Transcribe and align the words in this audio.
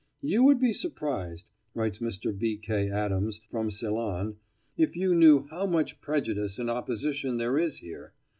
"You 0.23 0.43
would 0.45 0.59
be 0.59 0.73
surprised," 0.73 1.51
writes 1.75 1.99
Mr. 1.99 2.35
B. 2.35 2.57
K. 2.57 2.89
Adams, 2.89 3.39
from 3.51 3.69
Ceylon, 3.69 4.37
"if 4.75 4.95
you 4.95 5.13
knew 5.13 5.45
how 5.51 5.67
much 5.67 6.01
prejudice 6.01 6.57
and 6.57 6.71
opposition 6.71 7.37
there 7.37 7.59
is 7.59 7.77
here. 7.77 8.11